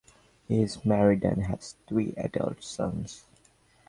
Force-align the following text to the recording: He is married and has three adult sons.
He 0.47 0.63
is 0.63 0.83
married 0.83 1.23
and 1.23 1.45
has 1.45 1.75
three 1.87 2.15
adult 2.17 2.63
sons. 2.63 3.25